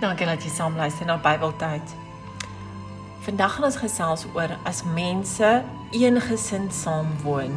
Dankie 0.00 0.24
dat 0.24 0.40
jy 0.40 0.48
saam 0.48 0.78
luister 0.80 1.04
na 1.04 1.18
Bybeltyd. 1.20 1.90
Vandag 3.20 3.52
gaan 3.52 3.66
ons 3.68 3.76
gesels 3.76 4.22
oor 4.32 4.54
as 4.64 4.80
mense 4.96 5.50
een 5.92 6.16
gesin 6.24 6.70
saam 6.72 7.10
woon. 7.20 7.52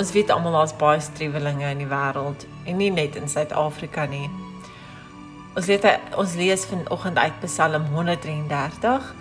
Ons 0.00 0.14
weet 0.16 0.32
almal 0.32 0.56
daar's 0.56 0.72
baie 0.80 1.02
striwelinge 1.04 1.68
in 1.68 1.84
die 1.84 1.90
wêreld 1.90 2.48
en 2.64 2.80
nie 2.80 2.88
net 2.96 3.20
in 3.20 3.28
Suid-Afrika 3.28 4.08
nie. 4.08 4.30
Ons 5.52 5.68
lees 5.68 5.84
ons 6.16 6.40
lees 6.40 6.64
vanoggend 6.72 7.20
uit 7.20 7.40
Psalm 7.44 7.84
133, 7.92 9.14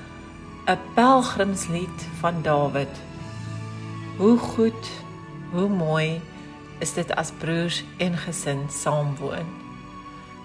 'n 0.64 0.80
pelgrimslied 0.96 2.10
van 2.23 2.41
Dawid. 2.41 3.04
Hoe 4.18 4.38
goed, 4.38 4.91
hoe 5.52 5.68
mooi 5.68 6.21
is 6.80 6.94
dit 6.94 7.16
as 7.16 7.32
broers 7.32 7.84
en 7.98 8.16
gesin 8.18 8.70
saam 8.70 9.18
woon. 9.20 9.68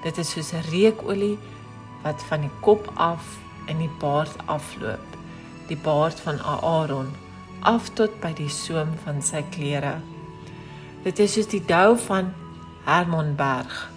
Dit 0.05 0.18
is 0.21 0.30
soos 0.30 0.52
'n 0.52 0.68
reukolie 0.71 1.39
wat 2.02 2.23
van 2.29 2.41
die 2.41 2.55
kop 2.60 2.91
af 2.95 3.24
in 3.66 3.79
die 3.79 3.92
baard 4.01 4.37
afloop, 4.46 5.16
die 5.69 5.77
baard 5.77 6.20
van 6.20 6.41
Aaron 6.41 7.15
af 7.62 7.88
tot 7.96 8.20
by 8.20 8.32
die 8.37 8.48
soem 8.48 8.93
van 9.05 9.23
sy 9.23 9.41
klere. 9.51 10.01
Dit 11.05 11.19
is 11.19 11.32
soos 11.32 11.48
die 11.48 11.65
dou 11.65 11.96
van 11.98 12.32
Hermonberg 12.84 13.91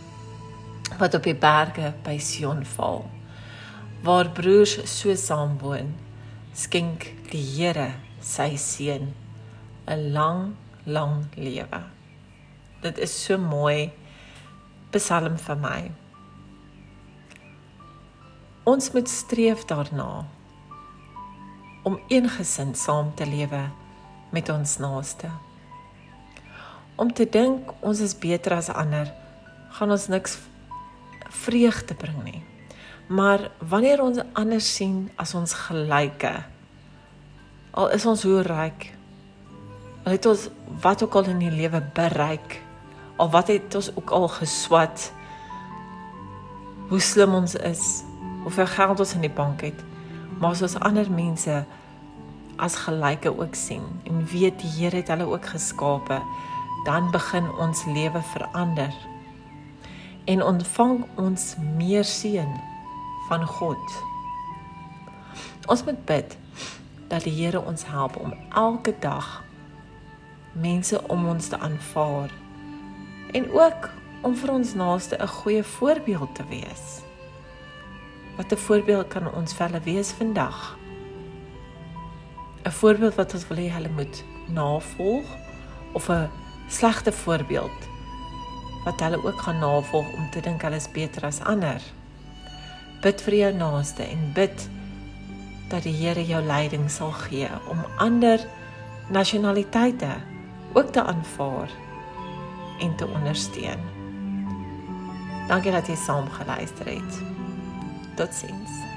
wat 0.97 1.13
op 1.13 1.23
die 1.23 1.35
berge 1.35 1.93
by 2.03 2.17
Sion 2.17 2.63
val. 2.65 3.03
Waar 4.03 4.29
broers 4.29 4.79
so 4.87 5.15
saam 5.15 5.57
woon, 5.59 5.95
skenk 6.53 7.11
die 7.31 7.43
Here 7.43 7.91
sy 8.21 8.55
seën 8.55 9.13
'n 9.87 10.11
lang, 10.13 10.55
lang 10.85 11.27
lewe. 11.35 11.83
Dit 12.81 12.97
is 12.97 13.23
so 13.25 13.37
mooi 13.37 13.91
Psalm 14.95 15.33
vir 15.35 15.57
my. 15.59 15.79
Ons 18.63 18.93
moet 18.95 19.09
streef 19.11 19.65
daarna 19.67 20.25
om 21.87 21.97
een 22.07 22.29
gesin 22.31 22.71
saam 22.75 23.09
te 23.15 23.27
lewe 23.27 23.65
met 24.31 24.49
ons 24.49 24.77
naaste. 24.79 25.27
Om 26.95 27.11
te 27.13 27.27
dink 27.29 27.73
ons 27.79 27.99
is 27.99 28.15
beter 28.15 28.55
as 28.55 28.69
ander, 28.71 29.11
gaan 29.75 29.91
ons 29.91 30.07
niks 30.07 30.37
vreugde 31.43 31.95
bring 31.95 32.21
nie. 32.23 32.41
Maar 33.07 33.49
wanneer 33.59 34.03
ons 34.03 34.23
ander 34.39 34.63
sien 34.63 35.09
as 35.15 35.33
ons 35.35 35.55
gelyke, 35.67 36.31
al 37.71 37.91
is 37.95 38.07
ons 38.07 38.23
hoe 38.23 38.39
ryk, 38.47 38.87
al 40.05 40.15
het 40.15 40.31
ons 40.31 40.47
wat 40.83 41.03
ook 41.03 41.19
al 41.19 41.31
in 41.35 41.43
die 41.43 41.51
lewe 41.51 41.83
bereik, 41.95 42.61
al 43.17 43.29
wat 43.29 43.47
het 43.47 43.75
ons 43.75 43.91
ook 43.95 44.09
al 44.09 44.27
geswat? 44.27 45.11
Hoe 46.87 46.99
slim 46.99 47.33
ons 47.33 47.55
is? 47.55 48.03
Hoeveel 48.43 48.67
geld 48.67 48.99
ons 48.99 49.13
in 49.13 49.25
die 49.25 49.33
bank 49.33 49.61
het 49.61 49.83
maar 50.39 50.53
as 50.53 50.61
ons 50.61 50.77
ander 50.85 51.09
mense 51.11 51.65
as 52.55 52.75
gelyke 52.85 53.31
ook 53.39 53.55
sien 53.55 53.85
en 54.09 54.25
weet 54.25 54.59
die 54.61 54.69
Here 54.77 54.95
het 54.95 55.09
hulle 55.13 55.25
ook 55.29 55.45
geskape 55.45 56.21
dan 56.85 57.11
begin 57.11 57.49
ons 57.59 57.83
lewe 57.85 58.21
verander. 58.21 58.93
En 60.25 60.43
ontvang 60.43 61.05
ons 61.19 61.55
meer 61.75 62.03
seën 62.03 62.53
van 63.27 63.43
God. 63.45 63.97
Ons 65.67 65.83
moet 65.83 66.05
bid 66.05 66.37
dat 67.07 67.23
die 67.23 67.33
Here 67.33 67.61
ons 67.61 67.85
help 67.85 68.17
om 68.21 68.33
elke 68.55 68.95
dag 68.99 69.43
mense 70.53 71.01
om 71.07 71.27
ons 71.27 71.47
te 71.47 71.59
aanvaar 71.59 72.31
en 73.31 73.51
ook 73.51 73.89
om 74.21 74.35
vir 74.35 74.51
ons 74.51 74.73
naaste 74.73 75.17
'n 75.19 75.27
goeie 75.27 75.63
voorbeeld 75.63 76.35
te 76.35 76.43
wees. 76.49 77.01
Wat 78.37 78.51
'n 78.51 78.57
voorbeeld 78.57 79.07
kan 79.07 79.33
ons 79.33 79.53
vir 79.53 79.67
hulle 79.67 79.83
wees 79.83 80.11
vandag? 80.11 80.77
'n 82.65 82.71
Voorbeeld 82.71 83.15
wat 83.15 83.33
ons 83.33 83.47
wil 83.47 83.57
hê 83.57 83.69
hulle 83.71 83.89
moet 83.89 84.23
navolg 84.47 85.25
of 85.93 86.09
'n 86.09 86.29
slegte 86.67 87.11
voorbeeld 87.11 87.87
wat 88.83 88.99
hulle 88.99 89.23
ook 89.23 89.41
gaan 89.41 89.59
navolg 89.59 90.13
om 90.13 90.29
te 90.29 90.41
dink 90.41 90.61
hulle 90.61 90.75
is 90.75 90.91
beter 90.91 91.25
as 91.25 91.41
ander. 91.41 91.81
Bid 93.01 93.21
vir 93.21 93.33
jou 93.33 93.53
naaste 93.53 94.03
en 94.03 94.31
bid 94.33 94.69
dat 95.69 95.83
die 95.83 95.93
Here 95.93 96.25
jou 96.25 96.41
leiding 96.43 96.91
sal 96.91 97.11
gee 97.11 97.49
om 97.69 97.83
ander 97.97 98.39
nasionaliteite 99.09 100.15
ook 100.73 100.91
te 100.91 101.03
aanvaar 101.03 101.69
en 102.79 102.95
te 102.95 103.07
ondersteun. 103.07 103.79
Dankie 105.47 105.71
dat 105.71 105.87
jy 105.87 105.95
saam 105.95 106.29
geluister 106.29 106.85
het. 106.85 107.21
Totsiens. 108.15 108.96